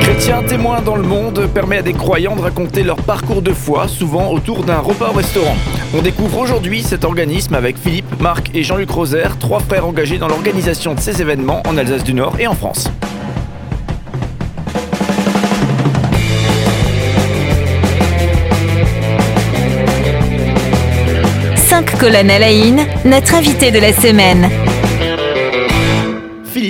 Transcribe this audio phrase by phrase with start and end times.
[0.00, 3.88] Chrétien témoin dans le monde permet à des croyants de raconter leur parcours de foi,
[3.88, 5.56] souvent autour d'un repas au restaurant.
[5.96, 10.28] On découvre aujourd'hui cet organisme avec Philippe, Marc et Jean-Luc Rosaire, trois frères engagés dans
[10.28, 12.90] l'organisation de ces événements en Alsace du Nord et en France.
[21.56, 22.46] Cinq colonnes à la
[23.04, 24.48] notre invité de la semaine.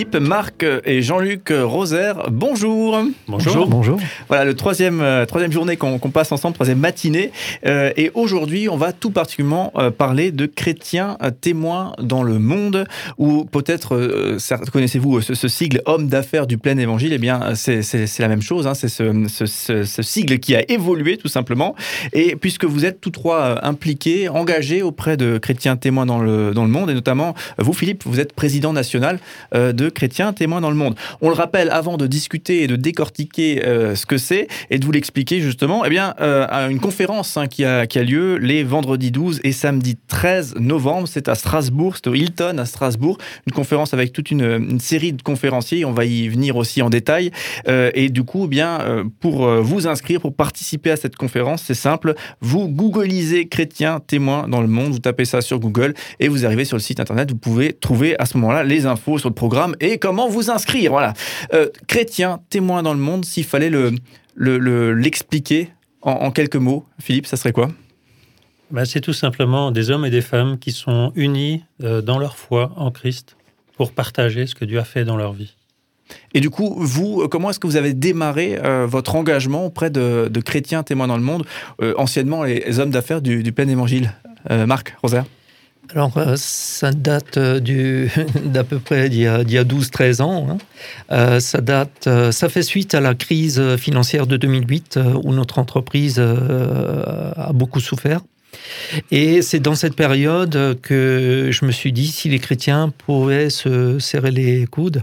[0.07, 3.02] Philippe, Marc et Jean-Luc Rosaire, bonjour.
[3.29, 3.66] Bonjour.
[3.66, 3.98] Bonjour.
[4.29, 7.32] Voilà, le troisième, euh, troisième journée qu'on passe ensemble, troisième matinée.
[7.67, 12.86] Euh, et aujourd'hui, on va tout particulièrement euh, parler de chrétiens témoins dans le monde,
[13.18, 14.39] ou peut-être,
[14.72, 18.67] connaissez-vous ce, sigle homme d'affaires du plein évangile Eh bien, c'est la même chose.
[18.67, 21.75] Hein, c'est ce, ce, sigle qui a évolué tout simplement.
[22.12, 26.64] Et puisque vous êtes tous trois impliqués, engagés auprès de chrétiens témoins dans le, dans
[26.64, 29.18] le monde, et notamment vous, Philippe, vous êtes président national
[29.53, 30.95] de chrétiens témoins dans le monde.
[31.23, 34.84] On le rappelle, avant de discuter et de décortiquer euh, ce que c'est et de
[34.84, 39.41] vous l'expliquer justement, eh bien, euh, une conférence hein, qui, a, lieu les vendredis 12
[39.43, 41.09] et samedi 13 novembre.
[41.09, 43.17] C'est à Strasbourg, c'est au Hilton à Strasbourg.
[43.47, 45.87] Une conférence avec toute une, série de conférenciers.
[45.87, 47.31] On va y venir aussi en détail.
[47.67, 48.81] Euh, et du coup, eh bien,
[49.20, 52.15] pour vous inscrire, pour participer à cette conférence, c'est simple.
[52.42, 54.92] Vous googlisez chrétiens témoins dans le monde.
[54.92, 57.31] Vous tapez ça sur Google et vous arrivez sur le site internet.
[57.31, 60.91] Vous pouvez trouver à ce moment-là les infos sur le programme comment vous inscrire.
[60.91, 61.15] Voilà.
[61.53, 63.70] Euh, chrétien, témoin dans le monde, s'il fallait
[64.37, 65.70] l'expliquer
[66.05, 67.70] le, en, quelques mots, Philippe, ça serait quoi?
[68.70, 72.37] Bah, C'est tout simplement des hommes et des femmes qui sont unis euh, dans leur
[72.37, 73.37] foi en Christ
[73.77, 75.55] pour partager ce que Dieu a fait dans leur vie.
[76.34, 80.31] Et du coup, vous, comment est-ce que vous avez démarré euh, votre engagement auprès de,
[80.45, 81.45] chrétiens témoins dans le monde,
[81.97, 84.12] anciennement les, hommes d'affaires du, du plein évangile?
[84.48, 85.25] Marc, Rosaire
[85.95, 88.09] alors, euh, ça date euh,
[88.45, 90.47] d'à peu près d'il y a, 12-13 ans.
[90.51, 90.59] Hein.
[91.12, 96.19] Euh, ça, date, ça fait suite à la crise financière de 2008 où notre entreprise
[96.19, 98.20] a beaucoup souffert.
[99.11, 103.98] Et c'est dans cette période que je me suis dit si les chrétiens pouvaient se
[103.98, 105.03] serrer les coudes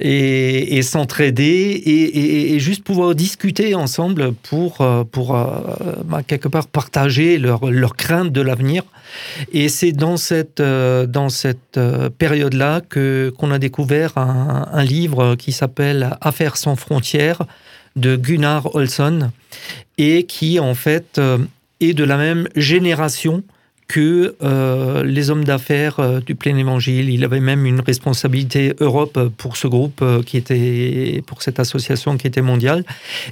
[0.00, 7.96] et, s'entraider et, juste pouvoir discuter ensemble pour, pour bah, quelque part partager leurs leur
[7.96, 8.84] craintes de l'avenir.
[9.52, 15.34] Et c'est dans cette, euh, dans cette euh, période-là que, qu'on a découvert un, livre
[15.34, 17.42] qui s'appelle Affaires sans frontières
[17.96, 19.30] de Gunnar Olsson
[19.96, 21.38] et qui en fait euh,
[21.80, 23.42] est de la même génération
[23.88, 24.36] que
[25.04, 27.08] les hommes d'affaires du plein évangile.
[27.08, 32.26] Il avait même une responsabilité Europe pour ce groupe qui était, pour cette association qui
[32.26, 32.84] était mondiale.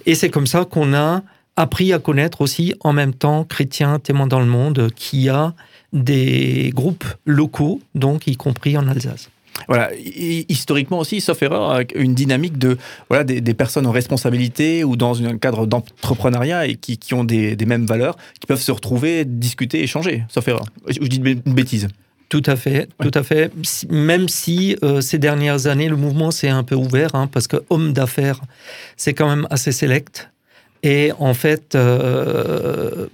[0.07, 1.23] Et c'est comme ça qu'on a
[1.57, 5.55] appris à connaître aussi en même temps Chrétiens témoins dans le monde qui a
[5.93, 9.31] des groupes locaux, donc y compris en Alsace.
[9.69, 12.77] Voilà, historiquement aussi, sauf erreur, une dynamique de
[13.09, 17.57] voilà des, personnes en responsabilité ou dans un cadre d'entrepreneuriat et qui, qui ont des,
[17.57, 20.67] des, mêmes valeurs, qui peuvent se retrouver, discuter, échanger, sauf erreur.
[20.89, 21.89] Je, dis une bêtise.
[22.29, 23.53] Tout à fait, tout à fait.
[23.89, 27.57] Même si euh, ces dernières années, le mouvement s'est un peu ouvert, hein, parce que
[27.71, 28.41] homme d'affaires,
[28.97, 30.29] c'est quand même assez sélect.
[30.83, 33.07] Et en fait, euh,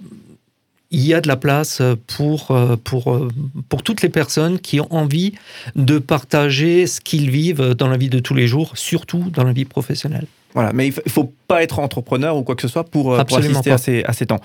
[0.93, 1.81] il y a de la place
[2.15, 3.27] pour, euh, pour, euh,
[3.67, 5.33] pour toutes les personnes qui ont envie
[5.75, 9.53] de partager ce qu'ils vivent dans la vie de tous les jours, surtout dans la
[9.53, 10.27] vie professionnelle.
[10.53, 13.71] Voilà, mais il ne faut pas être entrepreneur ou quoi que ce soit pour, assister
[13.71, 14.39] à ces, à ces, temps.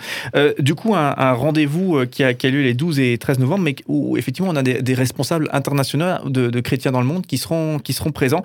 [0.59, 3.77] du coup, un, rendez-vous qui a, qui a, lieu les 12 et 13 novembre, mais
[3.89, 7.79] où effectivement on a des, responsables internationaux de, de, chrétiens dans le monde qui seront,
[7.79, 8.43] qui seront présents.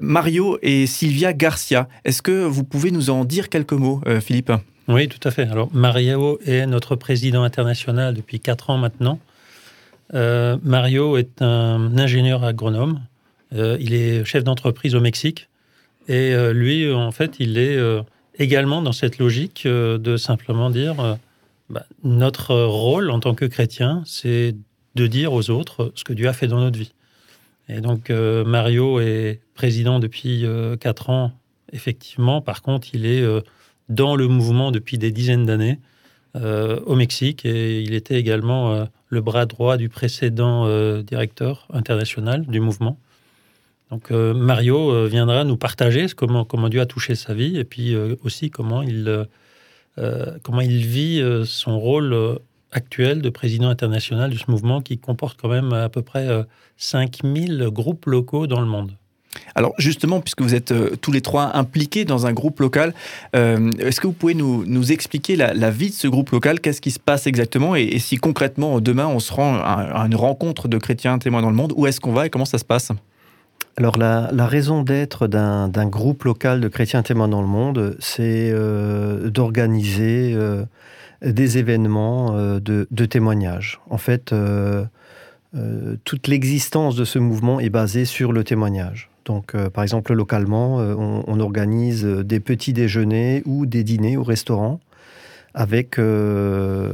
[0.00, 4.52] Mario et Sylvia Garcia, est-ce que vous pouvez nous en dire quelques mots, Philippe?
[4.88, 5.48] Oui, tout à fait.
[5.48, 9.18] Alors, Mario est notre président international depuis quatre ans maintenant.
[10.14, 13.00] Euh, Mario est un ingénieur agronome.
[13.52, 15.48] Euh, il est chef d'entreprise au Mexique.
[16.08, 17.78] Et euh, lui, en fait, il est
[18.38, 21.18] également dans cette logique de simplement dire
[21.68, 24.54] bah, notre rôle en tant que chrétien, c'est
[24.94, 26.92] de dire aux autres ce que Dieu a fait dans notre vie.
[27.68, 30.44] Et donc, Mario est président depuis
[30.78, 31.32] quatre ans,
[31.72, 32.40] effectivement.
[32.40, 33.24] Par contre, il est
[33.88, 35.78] dans le mouvement depuis des dizaines d'années
[36.36, 41.66] euh, au Mexique et il était également euh, le bras droit du précédent euh, directeur
[41.72, 42.98] international du mouvement.
[43.90, 47.94] Donc Mario viendra nous partager comment, comment Dieu a touché sa vie et puis
[48.24, 49.28] aussi comment il,
[50.42, 52.40] comment il vit son rôle
[52.72, 56.26] actuel de président international de ce mouvement qui comporte quand même à peu près
[56.78, 58.90] 5000 groupes locaux dans le monde.
[59.54, 62.94] Alors justement, puisque vous êtes euh, tous les trois impliqués dans un groupe local,
[63.34, 66.60] euh, est-ce que vous pouvez nous, expliquer la, vie de ce groupe local?
[66.60, 67.74] Qu'est-ce qui se passe exactement?
[67.74, 71.56] Et, si concrètement, demain, on se rend à, une rencontre de chrétiens témoins dans le
[71.56, 72.92] monde, où est-ce qu'on va et comment ça se passe?
[73.78, 79.28] Alors la, raison d'être d'un groupe local de chrétiens témoins dans le monde, c'est euh,
[79.28, 80.36] d'organiser
[81.22, 83.80] des événements de, de, témoignage.
[83.90, 84.34] En fait,
[86.04, 89.10] toute l'existence de ce mouvement est basée sur le témoignage.
[89.26, 94.80] Donc, par exemple, localement, on, on, organise des petits déjeuners ou des dîners au restaurant
[95.56, 96.92] avec euh,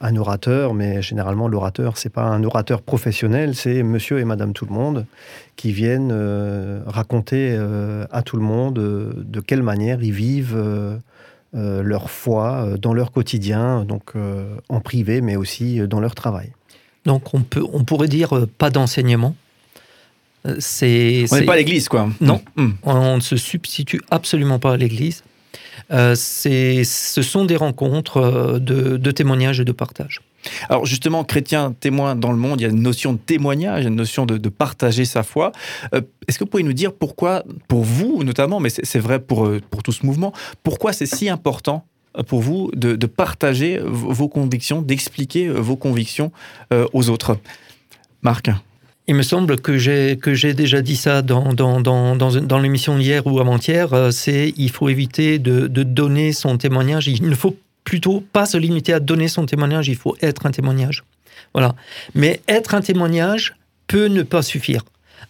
[0.00, 4.66] un orateur, mais généralement l'orateur, c'est pas un orateur professionnel, c'est monsieur et madame tout
[4.66, 5.06] le monde
[5.54, 10.60] qui viennent euh, raconter euh, à tout le monde de quelle manière ils vivent
[11.52, 14.14] leur foi dans leur quotidien, donc
[14.68, 16.52] en privé, mais aussi dans leur travail.
[17.04, 19.36] Donc on, peut, on pourrait dire pas d'enseignement,
[20.58, 22.08] c'est, on n'est pas à l'église, quoi.
[22.20, 22.70] Non, mm.
[22.84, 25.22] on ne se substitue absolument pas à l'église.
[25.92, 30.20] Euh, ce sont des rencontres euh, de, témoignages et de partage.
[30.68, 33.96] Alors justement, chrétien témoin dans le monde, il y a une notion de témoignage, une
[33.96, 35.52] notion de, partager sa foi.
[35.94, 39.50] Euh, est-ce que vous pouvez nous dire pourquoi, pour vous notamment, mais c'est vrai pour,
[39.70, 40.32] pour tout ce mouvement,
[40.62, 41.84] pourquoi c'est si important
[42.26, 46.32] pour vous de, partager vos convictions, d'expliquer vos convictions
[46.92, 47.38] aux autres?
[48.22, 48.50] Marc
[49.10, 52.96] il me semble que j'ai que j'ai déjà dit ça dans dans, dans, dans, l'émission
[52.96, 53.92] d'hier ou avant-hier.
[53.92, 57.08] Euh, c'est il faut éviter de, de, donner son témoignage.
[57.08, 59.88] Il ne faut plutôt pas se limiter à donner son témoignage.
[59.88, 61.02] Il faut être un témoignage.
[61.54, 61.74] Voilà.
[62.14, 63.56] Mais être un témoignage
[63.88, 64.84] peut ne pas suffire.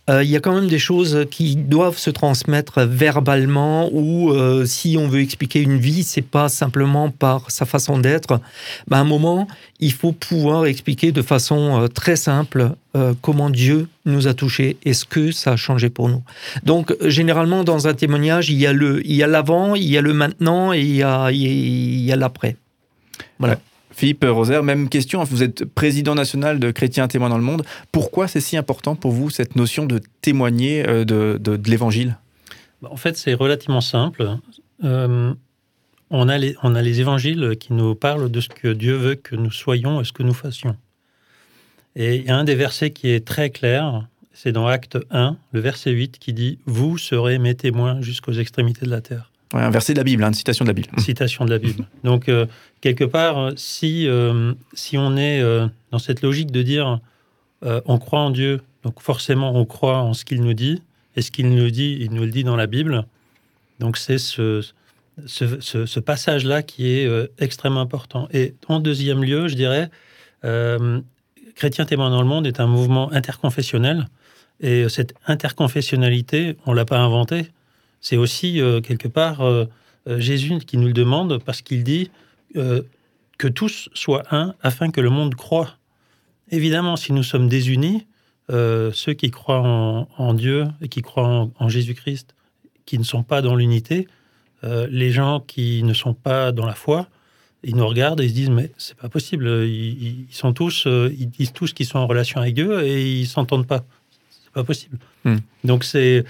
[0.09, 4.65] Euh, il y a quand même des choses qui doivent se transmettre verbalement ou euh,
[4.65, 8.41] si on veut expliquer une vie, c'est pas simplement par sa façon d'être.
[8.89, 9.47] Ben, à un moment,
[9.79, 12.73] il faut pouvoir expliquer de façon euh, très simple
[13.21, 16.25] comment Dieu nous a touchés et ce que ça a changé pour nous.
[16.65, 19.97] Donc, généralement, dans un témoignage, il y a le, il y a l'avant, il y
[19.97, 22.57] a le maintenant et il y a, il y a l'après.
[23.39, 23.61] Voilà.
[24.01, 25.23] Philippe Roser, même question.
[25.25, 27.65] Vous êtes président national de Chrétiens témoins dans le monde.
[27.93, 32.17] Pourquoi c'est si important pour vous cette notion de témoigner euh, de, de, l'évangile?
[32.81, 34.39] Bah, En fait, c'est relativement simple.
[34.85, 35.35] Euh,
[36.09, 39.17] on, a les, on a les évangiles qui nous parlent de ce que Dieu veut
[39.17, 40.79] que nous soyons et ce que nous fassions.
[41.95, 45.37] Et il y a un des versets qui est très clair, c'est dans Acte 1,
[45.53, 49.71] le verset 8, qui dit Vous serez mes témoins jusqu'aux extrémités de la terre un
[49.71, 50.89] verset de la Bible, hein, une citation de la Bible.
[50.99, 51.87] citation de la Bible.
[52.05, 52.47] Donc, euh,
[52.81, 57.01] quelque part, si, euh, si on est euh, dans cette logique de dire
[57.63, 60.83] on croit en Dieu, donc forcément on croit en ce qu'il nous dit,
[61.15, 63.05] et ce qu'il nous dit, il nous le dit dans la Bible.
[63.81, 64.65] Donc, c'est ce,
[65.27, 67.07] ce, ce, passage-là qui est
[67.39, 68.29] extrêmement important.
[68.33, 69.91] Et en deuxième lieu, je dirais,
[71.55, 74.09] Chrétien témoin dans le monde est un mouvement interconfessionnel.
[74.61, 77.51] Et cette interconfessionnalité, on ne l'a pas inventée
[78.01, 79.67] c'est aussi euh, quelque part euh,
[80.09, 82.11] euh, Jésus qui nous le demande parce qu'il dit
[82.53, 85.77] que tous soient un afin que le monde croit.
[86.51, 88.09] Évidemment, si nous sommes désunis,
[88.49, 89.61] ceux qui croient
[90.19, 92.35] en, Dieu et qui croient en, Jésus-Christ,
[92.87, 94.09] qui ne sont pas dans l'unité,
[94.65, 97.07] les gens qui ne sont pas dans la foi,
[97.63, 101.31] ils nous regardent et ils se disent mais c'est pas possible, ils, sont tous, ils
[101.31, 103.85] disent tous qu'ils sont en relation avec Dieu et ils s'entendent pas
[104.53, 104.99] pas possible.
[105.25, 105.39] Hmm.
[105.65, 106.25] Donc c'est,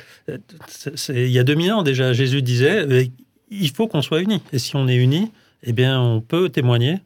[1.09, 3.05] il y a 2000 ans déjà, Jésus disait, euh,
[3.51, 4.43] il faut qu'on soit unis.
[4.53, 5.33] Et si on est unis,
[5.63, 6.99] eh bien, on peut témoigner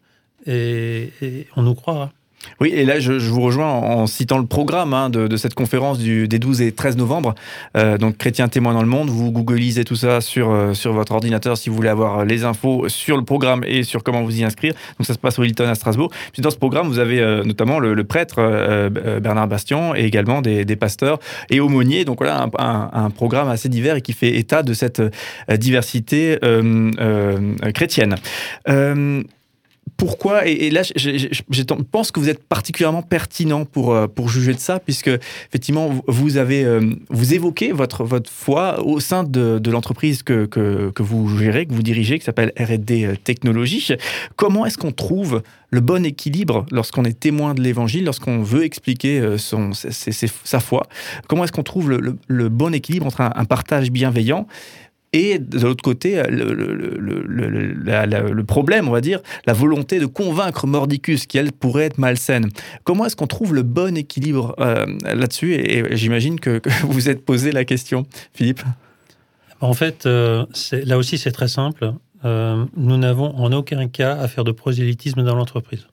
[0.47, 1.11] et
[1.57, 2.13] on nous croira.
[2.61, 6.29] Oui, et là, je, vous rejoins en, citant le programme hein, de, cette conférence du,
[6.29, 7.35] des 12 et 13 novembre.
[7.77, 9.11] Euh, donc, Chrétiens témoins dans le monde.
[9.11, 12.89] Vous googlisez tout ça sur, euh, sur votre ordinateur si vous voulez avoir les infos
[12.89, 14.75] sur le programme et sur comment vous y inscrire.
[14.99, 16.11] Donc, ça se passe au Hilton à Strasbourg.
[16.33, 18.91] Puis, dans ce programme, vous avez euh, notamment le, prêtre
[19.21, 21.19] Bernard Bastion et également des, pasteurs
[21.51, 22.05] et aumôniers.
[22.05, 25.03] Donc, voilà, un, un, programme assez divers et qui fait état de cette
[25.49, 26.39] diversité
[27.75, 28.17] chrétienne
[29.97, 34.59] pourquoi et, là, je, pense que vous êtes particulièrement pertinent pour euh, pour juger de
[34.59, 35.11] ça, puisque
[35.49, 40.47] effectivement vous avez euh, vous évoquez votre votre foi au sein de, de l'entreprise que,
[40.47, 43.87] que, que vous gérez, que vous dirigez, qui s'appelle R&D euh, Technologie.
[44.37, 49.39] Comment est-ce qu'on trouve le bon équilibre lorsqu'on est témoin de l'Évangile, lorsqu'on veut expliquer
[49.39, 50.87] son sa foi?
[51.29, 54.47] Comment est-ce qu'on trouve le, le, bon équilibre entre un partage bienveillant
[55.15, 56.43] et de l'autre côté, le,
[58.43, 62.51] problème, on va dire, la volonté de convaincre Mordicus, qui elle pourrait être malsaine.
[62.83, 65.55] Comment est-ce qu'on trouve le bon équilibre euh, là-dessus?
[65.55, 68.61] Et, j'imagine que, vous êtes posé la question, Philippe.
[69.61, 71.93] En fait, euh, là aussi, c'est très simple.
[72.25, 75.87] Euh, nous n'avons en aucun cas à faire de prosélytisme dans l'entreprise.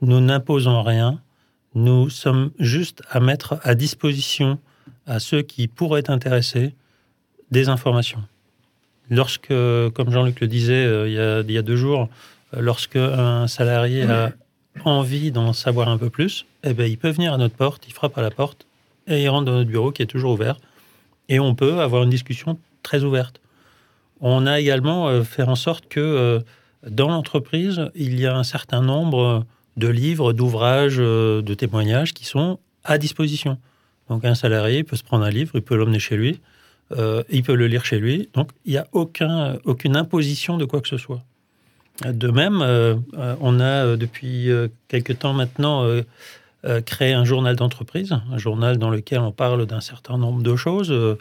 [0.00, 1.20] Nous n'imposons rien.
[1.74, 4.58] Nous sommes juste à mettre à disposition
[5.06, 6.74] à ceux qui pourraient être intéressés
[7.50, 8.22] des informations.
[9.10, 12.08] Lorsque, comme Jean-Luc le disait euh, il, y a, deux jours,
[12.54, 14.32] euh, lorsque un salarié a
[14.84, 17.92] envie d'en savoir un peu plus, eh ben, il peut venir à notre porte, il
[17.92, 18.66] frappe à la porte
[19.08, 20.58] et il rentre dans notre bureau qui est toujours ouvert.
[21.28, 23.40] Et on peut avoir une discussion très ouverte.
[24.20, 26.42] On a également euh, fait en sorte que
[26.88, 29.44] dans l'entreprise, il y a un certain nombre
[29.76, 33.58] de livres, d'ouvrages, de témoignages qui sont à disposition.
[34.08, 36.40] Donc un salarié peut se prendre un livre, il peut l'emmener chez lui,
[36.96, 38.28] il peut le lire chez lui.
[38.34, 41.22] Donc il n'y a aucun, aucune imposition de quoi que ce soit.
[42.04, 42.62] De même,
[43.40, 44.48] on a depuis
[44.88, 45.86] quelque temps maintenant
[46.86, 51.18] créé un journal d'entreprise, un journal dans lequel on parle d'un certain nombre de choses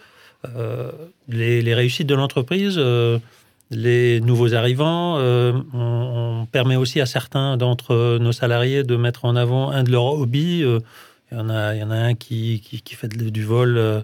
[0.47, 0.91] euh,
[1.27, 3.19] les, réussites de l'entreprise, euh,
[3.71, 5.17] les nouveaux arrivants.
[5.17, 9.91] Euh, on, permet aussi à certains d'entre nos salariés de mettre en avant un de
[9.91, 10.63] leurs hobbies.
[11.31, 14.03] Il y en a, il y en a un qui, qui, fait du vol.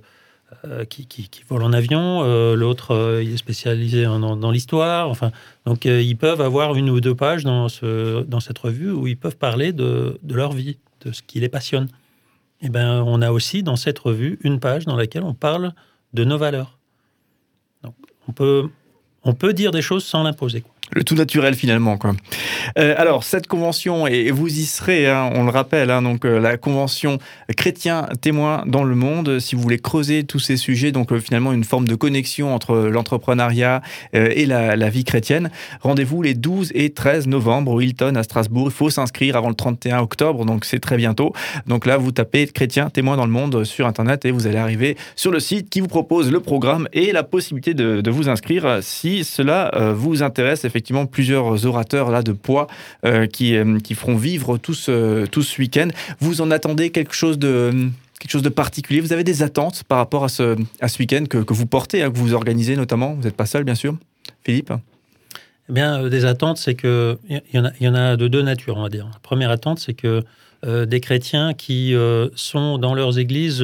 [0.90, 5.10] qui, qui, vole en avion, l'autre il est spécialisé dans, l'histoire.
[5.10, 5.32] Enfin,
[5.66, 9.18] donc ils peuvent avoir une ou deux pages dans, ce, dans cette revue où ils
[9.18, 11.88] peuvent parler de, de leur vie, de ce qui les passionne.
[12.62, 15.74] Et eh ben, on a aussi dans cette revue une page dans laquelle on parle
[16.14, 16.80] de nos valeurs.
[17.84, 17.94] Donc,
[18.28, 18.70] on peut,
[19.24, 21.98] on peut dire des choses sans l'imposer le tout naturel finalement.
[21.98, 22.14] Quoi.
[22.78, 26.40] Euh, alors, cette convention, et vous y serez, hein, on le rappelle, hein, donc euh,
[26.40, 27.18] la convention
[27.58, 31.54] chrétien témoin dans le monde, si vous voulez creuser tous ces sujets, donc euh, finalement
[31.54, 33.82] une forme de connexion entre l'entrepreneuriat
[34.14, 35.50] et la, vie chrétienne,
[35.82, 38.68] rendez-vous les 12 et 13 novembre au Hilton à Strasbourg.
[38.68, 41.34] Il faut s'inscrire avant le 31 octobre, donc c'est très bientôt.
[41.68, 44.98] Donc là, vous tapez chrétien témoin dans le monde sur Internet et vous allez arriver
[45.16, 48.80] sur le site qui vous propose le programme et la possibilité de, de vous inscrire
[48.82, 52.68] si cela vous intéresse effectivement plusieurs orateurs là de poids
[53.06, 55.88] euh, qui, euh, qui feront vivre tout ce, tout ce week-end.
[56.20, 57.72] Vous en attendez quelque chose de
[58.20, 59.00] quelque chose de particulier?
[59.00, 62.04] Vous avez des attentes par rapport à ce, à ce week-end que, que, vous portez,
[62.04, 63.14] hein, que vous organisez notamment?
[63.14, 63.96] Vous n'êtes pas seul, bien sûr.
[64.44, 64.74] Philippe?
[65.70, 68.28] Eh bien, euh, des attentes, c'est que il y, en a, y en a de
[68.28, 69.06] deux natures, on va dire.
[69.14, 70.24] La première attente, c'est que
[70.66, 71.94] des chrétiens qui
[72.34, 73.64] sont dans leurs églises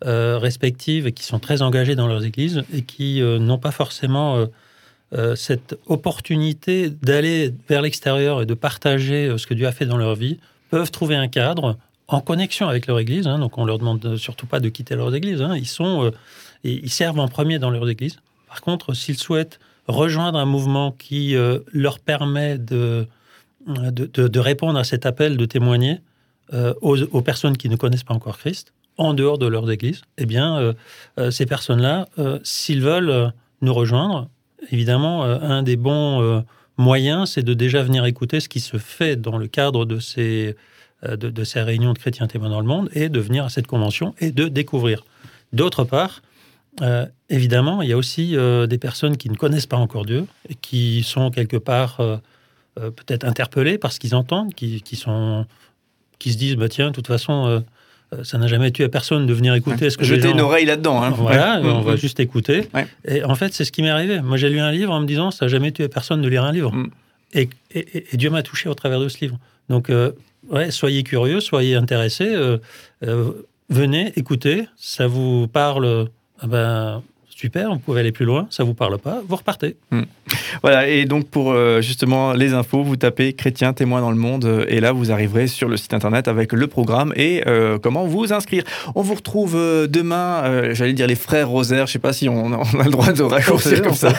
[0.00, 4.46] respectives et qui sont très engagés dans leurs églises et qui n'ont pas forcément
[5.14, 9.84] euh, cette opportunité d'aller vers l'extérieur et de partager euh, ce que Dieu a fait
[9.84, 10.38] dans leur vie,
[10.70, 11.76] peuvent trouver un cadre
[12.08, 13.26] en connexion avec leur Église.
[13.26, 13.38] Hein.
[13.38, 15.42] donc on leur demande surtout pas de quitter leurs églises.
[15.42, 15.54] Hein.
[15.54, 16.10] ils sont, euh,
[16.64, 18.16] ils servent en premier dans leurs églises.
[18.48, 21.34] Par contre, s'ils souhaitent rejoindre un mouvement qui
[21.72, 23.06] leur permet de
[23.66, 26.00] de, répondre à cet appel de témoigner
[26.52, 30.26] aux, aux, personnes qui ne connaissent pas encore Christ en dehors de leurs églises, eh
[30.26, 30.74] bien,
[31.30, 32.06] ces personnes-là,
[32.44, 34.28] s'ils veulent nous rejoindre,
[34.70, 36.40] évidemment, euh, un des bons euh,
[36.76, 40.56] moyens, c'est de déjà venir écouter ce qui se fait dans le cadre de ces,
[41.04, 43.66] euh, de, ces réunions de chrétiens témoins dans le monde et de venir à cette
[43.66, 45.04] convention et de découvrir.
[45.52, 46.22] D'autre part,
[47.28, 51.02] évidemment, il y a aussi des personnes qui ne connaissent pas encore Dieu et qui
[51.02, 51.98] sont quelque part
[52.74, 55.44] peut-être interpellées par ce qu'ils entendent, qui, qui, sont,
[56.18, 57.62] qui se disent bah, tiens, de toute façon,
[58.22, 61.02] ça n'a jamais tué à personne de venir écouter ce que Jeter une oreille là-dedans.
[61.02, 61.10] Hein.
[61.10, 62.68] Voilà, on va juste écouter.
[63.06, 64.20] Et en fait, c'est ce qui m'est arrivé.
[64.20, 66.28] Moi, j'ai lu un livre en me disant, ça n'a jamais tué à personne de
[66.28, 66.72] lire un livre.
[66.72, 66.90] Mm.
[67.34, 67.48] Et,
[68.14, 69.38] Dieu m'a touché au travers de ce livre.
[69.68, 70.12] Donc, euh,
[70.50, 72.58] ouais, soyez curieux, soyez intéressés, euh,
[73.70, 76.08] venez, écoutez, ça vous parle.
[76.46, 77.02] Ben,
[77.42, 79.74] super, vous pouvez aller plus loin, ça vous parle pas, vous repartez.
[79.90, 80.02] Hmm.
[80.62, 84.44] Voilà, et donc pour euh, justement les infos, vous tapez chrétien témoin dans le monde,
[84.44, 88.04] euh, et là vous arriverez sur le site internet avec le programme et euh, comment
[88.04, 88.62] vous inscrire.
[88.94, 89.54] On vous retrouve
[89.88, 93.24] demain, j'allais dire les frères Rosaire, je sais pas si on, a le droit de
[93.24, 94.12] raccourcir comme ça.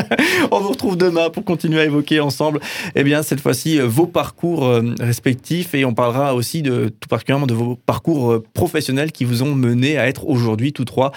[0.52, 2.60] on vous retrouve demain pour continuer à évoquer ensemble,
[2.94, 7.54] eh bien cette fois-ci vos parcours respectifs et on parlera aussi de tout particulièrement de
[7.54, 11.10] vos parcours professionnels qui vous ont mené à être aujourd'hui tous trois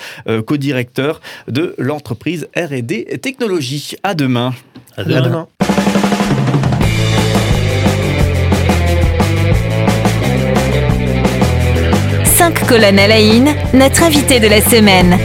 [0.47, 3.95] co-directeurs de l'entreprise R&D Technologie.
[4.03, 4.53] À demain.
[4.97, 5.17] À demain.
[5.17, 5.47] À demain.
[12.25, 13.19] Cinq colonnes à la
[13.73, 15.17] notre invité de la semaine.